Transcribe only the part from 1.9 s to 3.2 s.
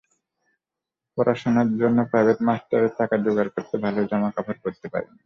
private মাস্টারের টাকা